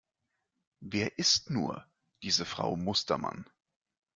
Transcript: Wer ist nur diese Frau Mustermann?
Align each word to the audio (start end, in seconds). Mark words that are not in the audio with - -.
Wer 0.79 1.19
ist 1.19 1.51
nur 1.51 1.85
diese 2.23 2.43
Frau 2.43 2.75
Mustermann? 2.75 3.45